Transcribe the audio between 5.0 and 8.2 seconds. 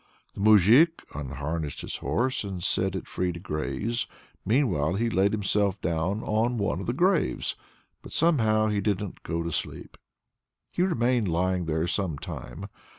laid himself down on one of the graves. But